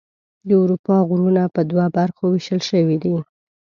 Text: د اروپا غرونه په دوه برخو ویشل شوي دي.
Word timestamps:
د 0.47 0.49
اروپا 0.61 0.97
غرونه 1.07 1.43
په 1.55 1.61
دوه 1.71 1.85
برخو 1.97 2.23
ویشل 2.29 2.61
شوي 2.69 2.97
دي. 3.03 3.15